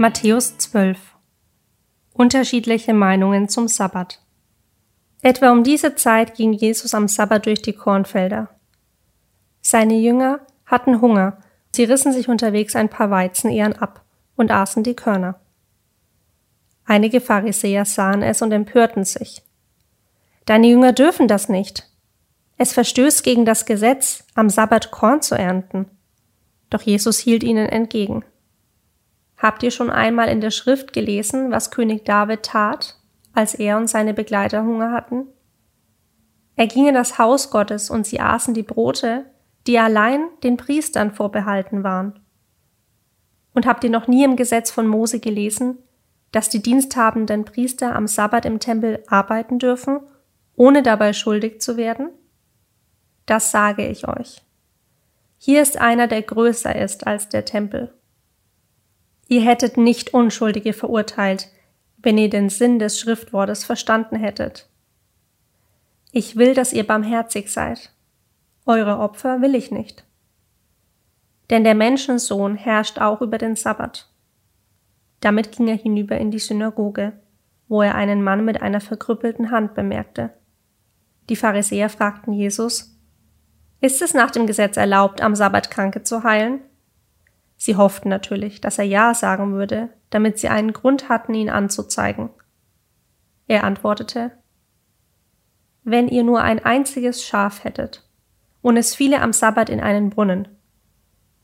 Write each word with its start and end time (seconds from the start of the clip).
Matthäus 0.00 0.56
12 0.56 0.98
Unterschiedliche 2.14 2.94
Meinungen 2.94 3.50
zum 3.50 3.68
Sabbat 3.68 4.22
Etwa 5.20 5.52
um 5.52 5.62
diese 5.62 5.94
Zeit 5.94 6.34
ging 6.36 6.54
Jesus 6.54 6.94
am 6.94 7.06
Sabbat 7.06 7.44
durch 7.44 7.60
die 7.60 7.74
Kornfelder. 7.74 8.48
Seine 9.60 9.98
Jünger 9.98 10.40
hatten 10.64 11.02
Hunger, 11.02 11.36
sie 11.72 11.84
rissen 11.84 12.14
sich 12.14 12.30
unterwegs 12.30 12.76
ein 12.76 12.88
paar 12.88 13.10
Weizenähren 13.10 13.74
ab 13.76 14.02
und 14.36 14.50
aßen 14.50 14.84
die 14.84 14.96
Körner. 14.96 15.38
Einige 16.86 17.20
Pharisäer 17.20 17.84
sahen 17.84 18.22
es 18.22 18.40
und 18.40 18.52
empörten 18.52 19.04
sich. 19.04 19.42
Deine 20.46 20.68
Jünger 20.68 20.94
dürfen 20.94 21.28
das 21.28 21.50
nicht. 21.50 21.89
Es 22.62 22.74
verstößt 22.74 23.24
gegen 23.24 23.46
das 23.46 23.64
Gesetz, 23.64 24.22
am 24.34 24.50
Sabbat 24.50 24.90
Korn 24.90 25.22
zu 25.22 25.34
ernten. 25.34 25.86
Doch 26.68 26.82
Jesus 26.82 27.18
hielt 27.18 27.42
ihnen 27.42 27.66
entgegen. 27.66 28.22
Habt 29.38 29.62
ihr 29.62 29.70
schon 29.70 29.88
einmal 29.88 30.28
in 30.28 30.42
der 30.42 30.50
Schrift 30.50 30.92
gelesen, 30.92 31.50
was 31.50 31.70
König 31.70 32.04
David 32.04 32.42
tat, 32.42 32.98
als 33.32 33.54
er 33.54 33.78
und 33.78 33.88
seine 33.88 34.12
Begleiter 34.12 34.62
Hunger 34.62 34.92
hatten? 34.92 35.28
Er 36.54 36.66
ging 36.66 36.86
in 36.86 36.92
das 36.92 37.16
Haus 37.18 37.48
Gottes 37.48 37.88
und 37.88 38.06
sie 38.06 38.20
aßen 38.20 38.52
die 38.52 38.62
Brote, 38.62 39.24
die 39.66 39.78
allein 39.78 40.28
den 40.42 40.58
Priestern 40.58 41.12
vorbehalten 41.12 41.82
waren. 41.82 42.20
Und 43.54 43.64
habt 43.64 43.84
ihr 43.84 43.90
noch 43.90 44.06
nie 44.06 44.22
im 44.22 44.36
Gesetz 44.36 44.70
von 44.70 44.86
Mose 44.86 45.18
gelesen, 45.18 45.78
dass 46.30 46.50
die 46.50 46.60
diensthabenden 46.60 47.46
Priester 47.46 47.96
am 47.96 48.06
Sabbat 48.06 48.44
im 48.44 48.60
Tempel 48.60 49.02
arbeiten 49.06 49.58
dürfen, 49.58 50.00
ohne 50.56 50.82
dabei 50.82 51.14
schuldig 51.14 51.62
zu 51.62 51.78
werden? 51.78 52.10
Das 53.26 53.50
sage 53.50 53.86
ich 53.86 54.08
euch. 54.08 54.42
Hier 55.38 55.62
ist 55.62 55.78
einer, 55.78 56.06
der 56.06 56.22
größer 56.22 56.74
ist 56.76 57.06
als 57.06 57.28
der 57.28 57.44
Tempel. 57.44 57.94
Ihr 59.28 59.42
hättet 59.42 59.76
nicht 59.76 60.12
Unschuldige 60.12 60.72
verurteilt, 60.72 61.48
wenn 61.98 62.18
ihr 62.18 62.28
den 62.28 62.48
Sinn 62.48 62.78
des 62.78 62.98
Schriftwortes 62.98 63.64
verstanden 63.64 64.16
hättet. 64.16 64.68
Ich 66.12 66.36
will, 66.36 66.54
dass 66.54 66.72
ihr 66.72 66.86
barmherzig 66.86 67.52
seid. 67.52 67.92
Eure 68.66 68.98
Opfer 68.98 69.40
will 69.40 69.54
ich 69.54 69.70
nicht. 69.70 70.04
Denn 71.48 71.64
der 71.64 71.74
Menschensohn 71.74 72.56
herrscht 72.56 72.98
auch 72.98 73.20
über 73.20 73.38
den 73.38 73.56
Sabbat. 73.56 74.08
Damit 75.20 75.52
ging 75.52 75.68
er 75.68 75.76
hinüber 75.76 76.18
in 76.18 76.30
die 76.30 76.38
Synagoge, 76.38 77.12
wo 77.68 77.82
er 77.82 77.94
einen 77.94 78.22
Mann 78.22 78.44
mit 78.44 78.60
einer 78.62 78.80
verkrüppelten 78.80 79.50
Hand 79.50 79.74
bemerkte. 79.74 80.30
Die 81.28 81.36
Pharisäer 81.36 81.88
fragten 81.88 82.32
Jesus, 82.32 82.99
Ist 83.80 84.02
es 84.02 84.12
nach 84.12 84.30
dem 84.30 84.46
Gesetz 84.46 84.76
erlaubt, 84.76 85.22
am 85.22 85.34
Sabbat 85.34 85.70
Kranke 85.70 86.02
zu 86.02 86.22
heilen? 86.22 86.60
Sie 87.56 87.76
hofften 87.76 88.08
natürlich, 88.08 88.60
dass 88.60 88.78
er 88.78 88.84
Ja 88.84 89.14
sagen 89.14 89.52
würde, 89.52 89.90
damit 90.10 90.38
sie 90.38 90.48
einen 90.48 90.72
Grund 90.72 91.08
hatten, 91.08 91.34
ihn 91.34 91.50
anzuzeigen. 91.50 92.30
Er 93.46 93.64
antwortete, 93.64 94.32
Wenn 95.82 96.08
ihr 96.08 96.24
nur 96.24 96.42
ein 96.42 96.64
einziges 96.64 97.24
Schaf 97.24 97.64
hättet, 97.64 98.06
und 98.62 98.76
es 98.76 98.94
fiele 98.94 99.22
am 99.22 99.32
Sabbat 99.32 99.70
in 99.70 99.80
einen 99.80 100.10
Brunnen, 100.10 100.48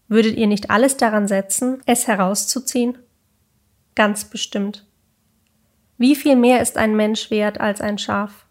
würdet 0.08 0.36
ihr 0.36 0.46
nicht 0.46 0.70
alles 0.70 0.96
daran 0.96 1.26
setzen, 1.26 1.82
es 1.86 2.06
herauszuziehen? 2.06 2.98
Ganz 3.94 4.26
bestimmt. 4.26 4.86
Wie 5.96 6.14
viel 6.14 6.36
mehr 6.36 6.60
ist 6.60 6.76
ein 6.76 6.94
Mensch 6.94 7.30
wert 7.30 7.60
als 7.60 7.80
ein 7.80 7.96
Schaf? 7.96 8.46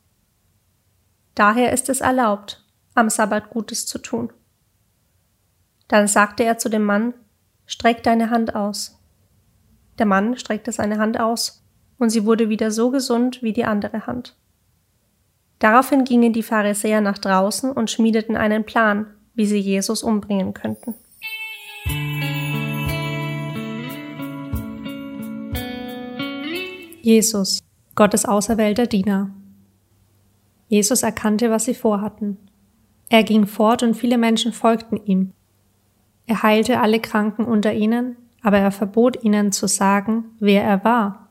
Daher 1.35 1.71
ist 1.71 1.89
es 1.89 2.01
erlaubt, 2.01 2.64
am 2.95 3.09
Sabbat 3.09 3.49
Gutes 3.51 3.85
zu 3.85 3.99
tun. 3.99 4.33
Dann 5.87 6.07
sagte 6.07 6.43
er 6.43 6.57
zu 6.57 6.69
dem 6.69 6.83
Mann, 6.83 7.13
Streck 7.67 8.03
deine 8.03 8.29
Hand 8.29 8.55
aus. 8.55 8.99
Der 9.97 10.05
Mann 10.05 10.37
streckte 10.37 10.71
seine 10.71 10.97
Hand 10.97 11.19
aus, 11.19 11.63
und 11.97 12.09
sie 12.09 12.25
wurde 12.25 12.49
wieder 12.49 12.71
so 12.71 12.91
gesund 12.91 13.41
wie 13.41 13.53
die 13.53 13.65
andere 13.65 14.05
Hand. 14.05 14.35
Daraufhin 15.59 16.03
gingen 16.03 16.33
die 16.33 16.43
Pharisäer 16.43 17.01
nach 17.01 17.17
draußen 17.17 17.71
und 17.71 17.89
schmiedeten 17.89 18.35
einen 18.35 18.65
Plan, 18.65 19.07
wie 19.33 19.45
sie 19.45 19.57
Jesus 19.57 20.03
umbringen 20.03 20.53
könnten. 20.53 20.95
Jesus, 27.01 27.63
Gottes 27.95 28.25
auserwählter 28.25 28.87
Diener. 28.87 29.29
Jesus 30.67 31.03
erkannte, 31.03 31.51
was 31.51 31.65
sie 31.65 31.75
vorhatten. 31.75 32.37
Er 33.09 33.23
ging 33.23 33.45
fort 33.45 33.83
und 33.83 33.93
viele 33.93 34.17
Menschen 34.17 34.51
folgten 34.51 34.97
ihm. 35.05 35.33
Er 36.27 36.43
heilte 36.43 36.79
alle 36.79 36.99
Kranken 36.99 37.45
unter 37.45 37.73
ihnen, 37.73 38.17
aber 38.41 38.57
er 38.57 38.71
verbot 38.71 39.23
ihnen 39.23 39.51
zu 39.51 39.67
sagen, 39.67 40.25
wer 40.39 40.63
er 40.63 40.83
war. 40.83 41.29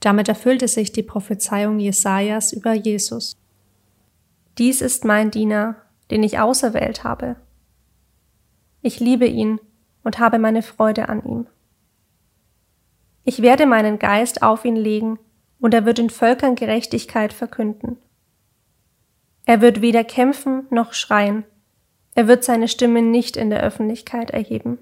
Damit 0.00 0.28
erfüllte 0.28 0.68
sich 0.68 0.92
die 0.92 1.02
Prophezeiung 1.02 1.78
Jesajas 1.80 2.52
über 2.52 2.72
Jesus. 2.72 3.36
Dies 4.58 4.80
ist 4.80 5.04
mein 5.04 5.30
Diener, 5.30 5.76
den 6.10 6.22
ich 6.22 6.38
auserwählt 6.38 7.04
habe. 7.04 7.36
Ich 8.82 9.00
liebe 9.00 9.26
ihn 9.26 9.60
und 10.04 10.18
habe 10.18 10.38
meine 10.38 10.62
Freude 10.62 11.08
an 11.08 11.24
ihm. 11.24 11.46
Ich 13.24 13.42
werde 13.42 13.66
meinen 13.66 13.98
Geist 13.98 14.42
auf 14.42 14.64
ihn 14.64 14.76
legen, 14.76 15.18
und 15.60 15.74
er 15.74 15.84
wird 15.84 15.98
den 15.98 16.08
Völkern 16.08 16.54
Gerechtigkeit 16.54 17.32
verkünden. 17.32 17.98
Er 19.48 19.62
wird 19.62 19.80
weder 19.80 20.04
kämpfen 20.04 20.66
noch 20.68 20.92
schreien, 20.92 21.42
er 22.14 22.28
wird 22.28 22.44
seine 22.44 22.68
Stimme 22.68 23.00
nicht 23.00 23.34
in 23.34 23.48
der 23.48 23.62
Öffentlichkeit 23.62 24.28
erheben. 24.28 24.76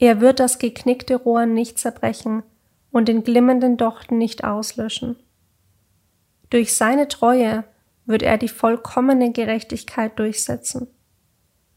Er 0.00 0.20
wird 0.20 0.40
das 0.40 0.58
geknickte 0.58 1.14
Rohr 1.14 1.46
nicht 1.46 1.78
zerbrechen 1.78 2.42
und 2.90 3.06
den 3.06 3.22
glimmenden 3.22 3.76
Dochten 3.76 4.18
nicht 4.18 4.42
auslöschen. 4.42 5.14
Durch 6.50 6.74
seine 6.74 7.06
Treue 7.06 7.62
wird 8.06 8.22
er 8.24 8.38
die 8.38 8.48
vollkommene 8.48 9.30
Gerechtigkeit 9.30 10.18
durchsetzen, 10.18 10.88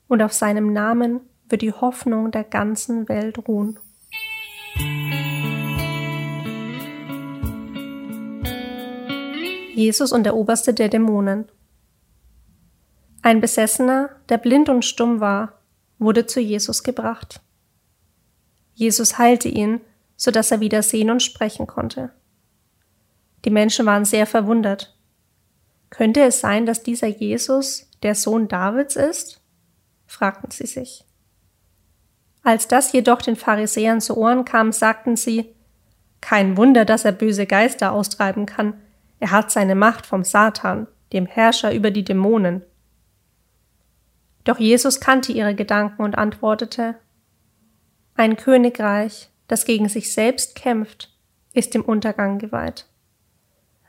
und 0.08 0.24
auf 0.24 0.34
seinem 0.34 0.74
Namen 0.74 1.20
wird 1.48 1.62
die 1.62 1.74
Hoffnung 1.74 2.32
der 2.32 2.44
ganzen 2.44 3.08
Welt 3.08 3.48
ruhen. 3.48 3.80
Jesus 9.78 10.12
und 10.12 10.24
der 10.24 10.36
Oberste 10.36 10.74
der 10.74 10.90
Dämonen. 10.90 11.46
Ein 13.22 13.42
Besessener, 13.42 14.10
der 14.28 14.40
blind 14.40 14.70
und 14.70 14.84
stumm 14.84 15.20
war, 15.20 15.62
wurde 16.00 16.26
zu 16.26 16.40
Jesus 16.40 16.84
gebracht. 16.84 17.42
Jesus 18.74 19.18
heilte 19.20 19.50
ihn, 19.50 19.82
so 20.16 20.32
dass 20.32 20.50
er 20.50 20.60
wieder 20.62 20.82
sehen 20.82 21.12
und 21.12 21.22
sprechen 21.22 21.68
konnte. 21.68 22.12
Die 23.46 23.52
Menschen 23.52 23.86
waren 23.86 24.04
sehr 24.04 24.26
verwundert. 24.26 24.98
Könnte 25.92 26.22
es 26.24 26.40
sein, 26.40 26.66
dass 26.66 26.82
dieser 26.82 27.08
Jesus 27.08 27.88
der 28.02 28.16
Sohn 28.16 28.48
Davids 28.48 28.96
ist? 28.96 29.42
fragten 30.08 30.50
sie 30.50 30.66
sich. 30.66 31.06
Als 32.44 32.68
das 32.68 32.94
jedoch 32.94 33.22
den 33.22 33.36
Pharisäern 33.36 34.02
zu 34.02 34.18
Ohren 34.18 34.44
kam, 34.44 34.72
sagten 34.72 35.18
sie, 35.18 35.54
kein 36.20 36.58
Wunder, 36.58 36.84
dass 36.84 37.06
er 37.06 37.12
böse 37.12 37.46
Geister 37.46 37.92
austreiben 37.92 38.48
kann. 38.48 38.82
Er 39.20 39.32
hat 39.32 39.52
seine 39.52 39.76
Macht 39.76 40.06
vom 40.06 40.24
Satan, 40.24 40.88
dem 41.14 41.26
Herrscher 41.26 41.74
über 41.74 41.92
die 41.92 42.04
Dämonen. 42.04 42.64
Doch 44.44 44.60
Jesus 44.60 45.00
kannte 45.00 45.32
ihre 45.32 45.56
Gedanken 45.56 46.04
und 46.04 46.18
antwortete, 46.18 46.96
Ein 48.16 48.38
Königreich, 48.38 49.30
das 49.48 49.66
gegen 49.66 49.90
sich 49.90 50.14
selbst 50.14 50.56
kämpft, 50.56 51.14
ist 51.54 51.74
dem 51.74 51.84
Untergang 51.84 52.40
geweiht. 52.40 52.88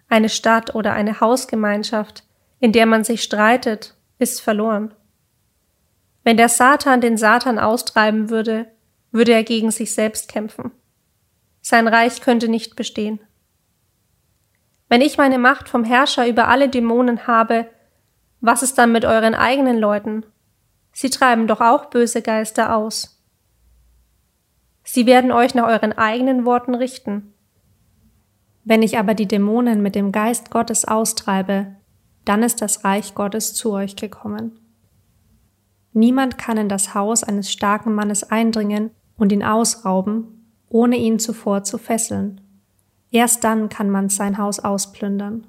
Eine 0.09 0.29
Stadt 0.29 0.75
oder 0.75 0.95
eine 0.95 1.21
Hausgemeinschaft, 1.21 2.25
in 2.61 2.73
der 2.73 2.87
man 2.87 3.05
sich 3.05 3.23
streitet, 3.23 3.95
ist 4.19 4.41
verloren. 4.41 4.95
Wenn 6.25 6.37
der 6.37 6.49
Satan 6.49 7.01
den 7.01 7.17
Satan 7.17 7.59
austreiben 7.59 8.31
würde, 8.31 8.67
würde 9.13 9.33
er 9.33 9.45
gegen 9.45 9.71
sich 9.71 9.95
selbst 9.95 10.29
kämpfen. 10.29 10.73
Sein 11.61 11.89
Reich 11.89 12.21
könnte 12.21 12.49
nicht 12.49 12.77
bestehen. 12.77 13.21
Wenn 14.99 15.07
ich 15.07 15.17
meine 15.17 15.39
Macht 15.39 15.69
vom 15.69 15.85
Herrscher 15.85 16.27
über 16.27 16.49
alle 16.49 16.69
Dämonen 16.69 17.29
habe, 17.29 17.71
was 18.41 18.65
ist 18.65 18.79
dann 18.79 18.91
mit 18.91 19.05
euren 19.05 19.33
eigenen 19.33 19.79
Leuten? 19.79 20.27
Sie 20.93 21.09
treiben 21.09 21.47
doch 21.47 21.61
auch 21.61 21.85
böse 21.85 22.21
Geister 22.21 22.75
aus. 22.75 23.25
Sie 24.83 25.07
werden 25.07 25.31
euch 25.31 25.55
nach 25.55 25.69
euren 25.69 25.93
eigenen 25.93 26.45
Worten 26.45 26.75
richten. 26.75 27.33
Wenn 28.65 28.83
ich 28.83 28.99
aber 28.99 29.15
die 29.15 29.29
Dämonen 29.29 29.83
mit 29.83 29.95
dem 29.95 30.11
Geist 30.11 30.51
Gottes 30.51 30.85
austreibe, 30.85 31.77
dann 32.25 32.43
ist 32.43 32.61
das 32.61 32.83
Reich 32.83 33.15
Gottes 33.15 33.55
zu 33.55 33.75
euch 33.75 33.95
gekommen. 33.95 34.59
Niemand 35.93 36.39
kann 36.39 36.57
in 36.57 36.69
das 36.69 36.97
Haus 36.97 37.23
eines 37.23 37.53
starken 37.53 37.95
Mannes 37.95 38.25
eindringen 38.25 38.91
und 39.17 39.31
ihn 39.31 39.45
ausrauben, 39.45 40.51
ohne 40.69 40.97
ihn 40.97 41.21
zuvor 41.21 41.63
zu 41.63 41.79
fesseln. 41.79 42.41
Erst 43.11 43.45
dann 43.45 43.69
kann 43.69 43.91
man 43.91 44.09
sein 44.09 44.39
Haus 44.39 44.61
ausplündern. 44.61 45.47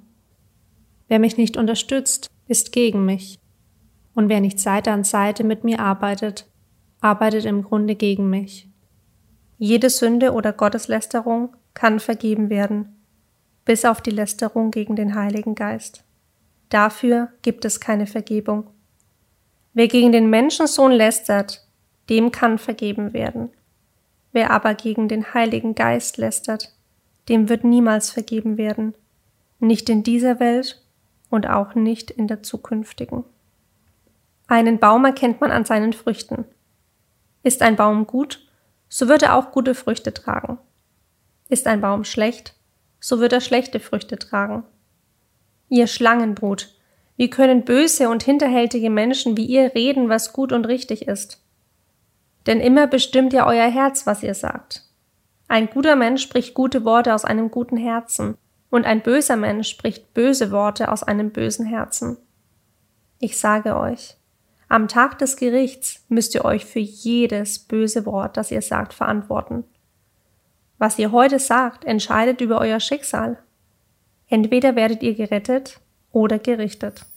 Wer 1.08 1.20
mich 1.20 1.38
nicht 1.38 1.58
unterstützt, 1.58 2.30
ist 2.48 2.72
gegen 2.72 3.06
mich 3.06 3.40
Und 4.16 4.28
wer 4.30 4.42
nicht 4.42 4.60
Seite 4.60 4.92
an 4.92 5.04
Seite 5.04 5.44
mit 5.44 5.64
mir 5.64 5.80
arbeitet, 5.80 6.48
arbeitet 7.00 7.46
im 7.46 7.64
Grunde 7.64 7.96
gegen 7.96 8.30
mich. 8.30 8.68
Jede 9.58 9.90
Sünde 9.90 10.34
oder 10.34 10.52
Gotteslästerung 10.54 11.56
kann 11.74 12.00
vergeben 12.00 12.50
werden, 12.50 12.98
bis 13.66 13.86
auf 13.86 14.02
die 14.02 14.12
Lästerung 14.12 14.72
gegen 14.72 14.96
den 14.96 15.16
Heiligen 15.16 15.56
Geist. 15.56 16.04
Dafür 16.70 17.30
gibt 17.42 17.66
es 17.66 17.80
keine 17.80 18.08
Vergebung. 18.08 18.68
Wer 19.74 19.88
gegen 19.88 20.12
den 20.12 20.30
Menschensohn 20.30 20.92
lästert, 20.92 21.68
dem 22.10 22.32
kann 22.32 22.58
vergeben 22.58 23.14
werden. 23.14 23.52
Wer 24.32 24.52
aber 24.52 24.74
gegen 24.74 25.08
den 25.08 25.34
Heiligen 25.34 25.76
Geist 25.76 26.18
lästert, 26.18 26.74
dem 27.30 27.48
wird 27.48 27.64
niemals 27.64 28.12
vergeben 28.12 28.58
werden, 28.58 28.96
nicht 29.60 29.90
in 29.90 30.04
dieser 30.04 30.40
Welt 30.40 30.82
und 31.30 31.48
auch 31.48 31.76
nicht 31.76 32.12
in 32.12 32.28
der 32.28 32.44
zukünftigen. 32.44 33.24
Einen 34.48 34.80
Baum 34.80 35.06
erkennt 35.06 35.42
man 35.42 35.52
an 35.52 35.64
seinen 35.64 35.94
Früchten. 35.94 36.46
Ist 37.44 37.62
ein 37.62 37.76
Baum 37.76 38.08
gut, 38.08 38.48
so 38.90 39.08
wird 39.08 39.22
er 39.22 39.36
auch 39.36 39.52
gute 39.52 39.76
Früchte 39.76 40.14
tragen. 40.14 40.58
Ist 41.48 41.68
ein 41.68 41.82
Baum 41.82 42.04
schlecht, 42.04 42.56
so 43.00 43.20
wird 43.20 43.32
er 43.32 43.42
schlechte 43.42 43.80
Früchte 43.80 44.18
tragen. 44.18 44.64
Ihr 45.70 45.86
Schlangenbrut, 45.86 46.76
wie 47.16 47.30
können 47.30 47.64
böse 47.64 48.10
und 48.10 48.24
hinterhältige 48.24 48.90
Menschen 48.90 49.38
wie 49.38 49.46
ihr 49.46 49.76
reden, 49.76 50.10
was 50.10 50.34
gut 50.34 50.52
und 50.52 50.66
richtig 50.66 51.08
ist? 51.08 51.44
Denn 52.48 52.60
immer 52.60 52.88
bestimmt 52.88 53.34
ja 53.34 53.46
euer 53.46 53.70
Herz, 53.70 54.08
was 54.08 54.24
ihr 54.24 54.34
sagt. 54.34 54.89
Ein 55.52 55.68
guter 55.68 55.96
Mensch 55.96 56.22
spricht 56.22 56.54
gute 56.54 56.86
Worte 56.86 57.16
aus 57.16 57.26
einem 57.26 57.50
guten 57.50 57.76
Herzen, 57.76 58.38
und 58.70 58.86
ein 58.86 59.02
böser 59.02 59.36
Mensch 59.36 59.68
spricht 59.68 60.14
böse 60.14 60.52
Worte 60.52 60.92
aus 60.92 61.02
einem 61.02 61.32
bösen 61.32 61.66
Herzen. 61.66 62.18
Ich 63.20 63.40
sage 63.40 63.76
euch, 63.76 64.16
am 64.68 64.88
Tag 64.88 65.18
des 65.18 65.38
Gerichts 65.38 66.06
müsst 66.08 66.36
ihr 66.36 66.46
euch 66.46 66.66
für 66.66 66.80
jedes 66.80 67.58
böse 67.58 68.06
Wort, 68.06 68.38
das 68.38 68.52
ihr 68.52 68.62
sagt, 68.62 68.94
verantworten. 68.94 69.64
Was 70.78 71.00
ihr 71.00 71.12
heute 71.12 71.40
sagt, 71.40 71.84
entscheidet 71.84 72.42
über 72.42 72.60
euer 72.62 72.80
Schicksal. 72.80 73.40
Entweder 74.28 74.76
werdet 74.76 75.02
ihr 75.02 75.16
gerettet 75.16 75.80
oder 76.12 76.38
gerichtet. 76.38 77.08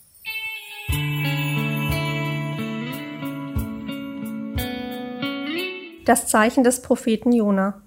Das 6.07 6.29
Zeichen 6.29 6.65
des 6.65 6.81
Propheten 6.81 7.33
Jona. 7.33 7.83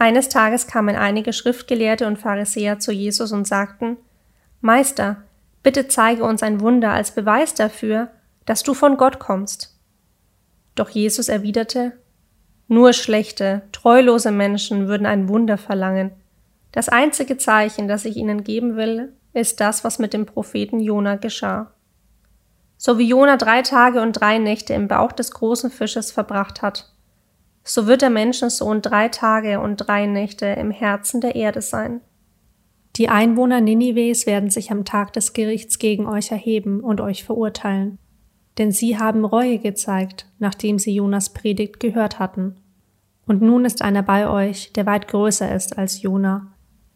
Eines 0.00 0.30
Tages 0.30 0.66
kamen 0.66 0.96
einige 0.96 1.34
Schriftgelehrte 1.34 2.06
und 2.06 2.18
Pharisäer 2.18 2.78
zu 2.78 2.90
Jesus 2.90 3.32
und 3.32 3.46
sagten, 3.46 3.98
Meister, 4.62 5.18
bitte 5.62 5.88
zeige 5.88 6.24
uns 6.24 6.42
ein 6.42 6.62
Wunder 6.62 6.90
als 6.92 7.10
Beweis 7.10 7.52
dafür, 7.52 8.08
dass 8.46 8.62
du 8.62 8.72
von 8.72 8.96
Gott 8.96 9.18
kommst. 9.18 9.78
Doch 10.74 10.88
Jesus 10.88 11.28
erwiderte, 11.28 11.92
nur 12.66 12.94
schlechte, 12.94 13.60
treulose 13.72 14.30
Menschen 14.30 14.88
würden 14.88 15.06
ein 15.06 15.28
Wunder 15.28 15.58
verlangen. 15.58 16.12
Das 16.72 16.88
einzige 16.88 17.36
Zeichen, 17.36 17.86
das 17.86 18.06
ich 18.06 18.16
ihnen 18.16 18.42
geben 18.42 18.76
will, 18.76 19.12
ist 19.34 19.60
das, 19.60 19.84
was 19.84 19.98
mit 19.98 20.14
dem 20.14 20.24
Propheten 20.24 20.80
Jona 20.80 21.16
geschah. 21.16 21.74
So 22.78 22.96
wie 22.96 23.06
Jona 23.06 23.36
drei 23.36 23.60
Tage 23.60 24.00
und 24.00 24.12
drei 24.12 24.38
Nächte 24.38 24.72
im 24.72 24.88
Bauch 24.88 25.12
des 25.12 25.30
großen 25.32 25.70
Fisches 25.70 26.10
verbracht 26.10 26.62
hat, 26.62 26.90
so 27.72 27.86
wird 27.86 28.02
der 28.02 28.10
Menschensohn 28.10 28.82
drei 28.82 29.08
Tage 29.08 29.60
und 29.60 29.76
drei 29.76 30.06
Nächte 30.06 30.46
im 30.46 30.70
Herzen 30.70 31.20
der 31.20 31.34
Erde 31.36 31.62
sein. 31.62 32.00
Die 32.96 33.08
Einwohner 33.08 33.60
Ninives 33.60 34.26
werden 34.26 34.50
sich 34.50 34.70
am 34.70 34.84
Tag 34.84 35.12
des 35.12 35.32
Gerichts 35.32 35.78
gegen 35.78 36.06
euch 36.06 36.32
erheben 36.32 36.80
und 36.80 37.00
euch 37.00 37.24
verurteilen 37.24 37.98
denn 38.60 38.72
sie 38.72 38.98
haben 38.98 39.24
Reue 39.24 39.58
gezeigt, 39.58 40.26
nachdem 40.38 40.78
sie 40.78 40.94
Jonas 40.94 41.30
Predigt 41.30 41.80
gehört 41.80 42.18
hatten. 42.18 42.56
Und 43.26 43.40
nun 43.40 43.64
ist 43.64 43.80
einer 43.80 44.02
bei 44.02 44.28
euch, 44.28 44.72
der 44.74 44.84
weit 44.84 45.08
größer 45.08 45.54
ist 45.54 45.78
als 45.78 46.02
Jona, 46.02 46.52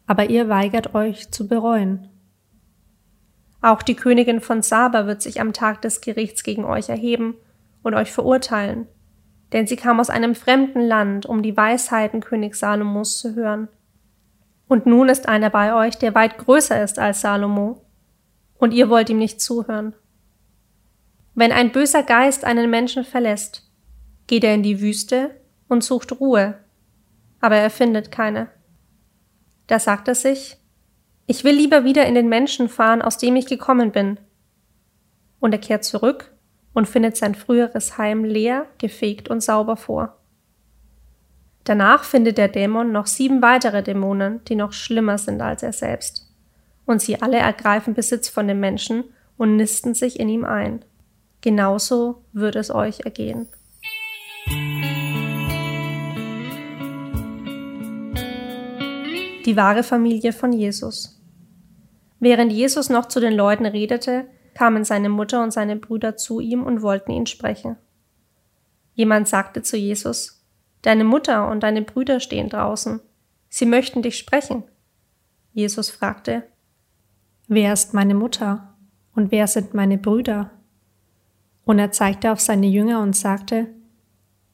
aber 0.06 0.29
ihr 0.29 0.50
weigert 0.50 0.94
euch 0.94 1.31
zu 1.31 1.49
bereuen. 1.49 2.09
Auch 3.62 3.81
die 3.81 3.94
Königin 3.94 4.41
von 4.43 4.61
Saba 4.61 5.06
wird 5.06 5.23
sich 5.23 5.41
am 5.41 5.55
Tag 5.55 5.81
des 5.81 6.03
Gerichts 6.03 6.43
gegen 6.43 6.67
euch 6.67 6.91
erheben 6.91 7.35
und 7.82 7.94
euch 7.94 8.12
verurteilen, 8.12 8.87
denn 9.55 9.69
sie 9.69 9.77
kam 9.77 10.01
aus 10.01 10.11
einem 10.11 10.35
fremden 10.35 10.81
Land, 10.81 11.27
um 11.27 11.41
die 11.41 11.56
Weisheiten 11.56 12.21
König 12.21 12.56
Salomos 12.56 13.19
zu 13.19 13.37
hören. 13.37 13.69
Und 14.67 14.85
nun 14.85 15.09
ist 15.09 15.29
einer 15.29 15.49
bei 15.49 15.73
euch, 15.75 15.97
der 15.97 16.12
weit 16.17 16.39
größer 16.39 16.83
ist 16.83 16.99
als 16.99 17.21
Salomo, 17.21 17.81
und 18.59 18.73
ihr 18.73 18.91
wollt 18.91 19.11
ihm 19.11 19.19
nicht 19.19 19.41
zuhören. 19.41 19.95
Wenn 21.35 21.53
ein 21.53 21.71
böser 21.71 22.03
Geist 22.03 22.45
einen 22.45 22.69
Menschen 22.69 23.05
verlässt, 23.05 23.71
geht 24.27 24.43
er 24.43 24.55
in 24.55 24.65
die 24.65 24.81
Wüste 24.81 25.31
und 25.69 25.85
sucht 25.85 26.19
Ruhe, 26.19 26.59
aber 27.41 27.56
er 27.56 27.71
findet 27.71 28.11
keine. 28.11 28.49
Da 29.69 29.79
sagt 29.79 30.09
er 30.09 30.17
sich, 30.17 30.56
ich 31.29 31.45
will 31.45 31.55
lieber 31.55 31.85
wieder 31.85 32.06
in 32.06 32.17
den 32.17 32.29
Menschen 32.29 32.69
fahren, 32.69 33.03
aus 33.03 33.19
dem 33.19 33.37
ich 33.37 33.47
gekommen 33.47 33.93
bin. 33.93 34.19
Und 35.39 35.53
er 35.53 35.61
kehrt 35.61 35.85
zurück 35.85 36.34
und 36.75 36.87
findet 36.87 37.17
sein 37.17 37.35
früheres 37.35 37.97
Heim 37.97 38.25
leer, 38.25 38.67
gefegt 38.79 39.31
und 39.31 39.43
sauber 39.43 39.76
vor. 39.76 40.19
Danach 41.65 42.05
findet 42.05 42.37
der 42.37 42.49
Dämon 42.49 42.93
noch 42.93 43.06
sieben 43.06 43.41
weitere 43.41 43.82
Dämonen, 43.82 44.44
die 44.44 44.55
noch 44.55 44.75
schlimmer 44.75 45.17
sind 45.17 45.41
als 45.41 45.62
er 45.62 45.73
selbst. 45.73 46.31
Und 46.85 47.00
sie 47.00 47.23
alle 47.23 47.38
ergreifen 47.38 47.94
Besitz 47.94 48.29
von 48.29 48.47
dem 48.47 48.61
Menschen 48.61 49.05
und 49.38 49.56
nisten 49.56 49.94
sich 49.94 50.21
in 50.21 50.29
ihm 50.29 50.44
ein 50.44 50.85
genauso 51.44 52.23
wird 52.32 52.56
es 52.56 52.75
euch 52.75 53.00
ergehen. 53.00 53.47
Die 59.44 59.56
wahre 59.56 59.82
Familie 59.82 60.32
von 60.32 60.55
Jesus. 60.55 61.20
Während 62.19 62.50
Jesus 62.50 62.88
noch 62.88 63.09
zu 63.09 63.20
den 63.20 63.35
Leuten 63.35 63.67
redete, 63.67 64.25
kamen 64.55 64.85
seine 64.85 65.09
Mutter 65.09 65.43
und 65.43 65.53
seine 65.53 65.77
Brüder 65.77 66.17
zu 66.17 66.41
ihm 66.41 66.62
und 66.62 66.83
wollten 66.83 67.11
ihn 67.11 67.27
sprechen. 67.27 67.77
Jemand 68.95 69.29
sagte 69.29 69.62
zu 69.62 69.77
Jesus, 69.77 70.45
Deine 70.83 71.05
Mutter 71.05 71.49
und 71.49 71.62
deine 71.62 71.83
Brüder 71.83 72.21
stehen 72.21 72.49
draußen. 72.49 73.01
Sie 73.49 73.67
möchten 73.67 74.03
dich 74.03 74.19
sprechen. 74.19 74.65
Jesus 75.53 75.91
fragte, 75.91 76.45
Wer 77.49 77.73
ist 77.73 77.95
meine 77.95 78.15
Mutter 78.15 78.75
und 79.15 79.31
wer 79.31 79.47
sind 79.47 79.75
meine 79.75 79.99
Brüder? 79.99 80.51
Und 81.65 81.79
er 81.79 81.93
zeigte 81.93 82.32
auf 82.32 82.41
seine 82.41 82.67
Jünger 82.67 83.01
und 83.01 83.17
sagte, 83.17 83.69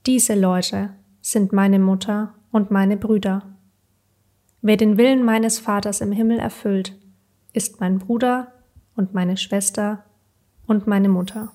diese 0.07 0.35
Leute 0.35 0.95
sind 1.21 1.53
meine 1.53 1.79
Mutter 1.79 2.35
und 2.51 2.71
meine 2.71 2.97
Brüder. 2.97 3.43
Wer 4.63 4.77
den 4.77 4.97
Willen 4.97 5.25
meines 5.25 5.59
Vaters 5.59 6.01
im 6.01 6.13
Himmel 6.13 6.39
erfüllt, 6.39 6.99
ist 7.53 7.81
mein 7.81 7.99
Bruder 7.99 8.53
und 9.01 9.15
meine 9.15 9.39
Schwester 9.39 10.05
und 10.67 10.87
meine 10.87 11.09
Mutter. 11.09 11.53